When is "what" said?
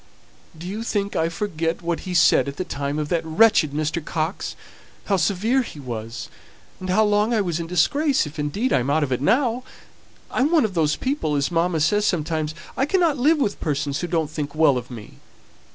1.83-2.09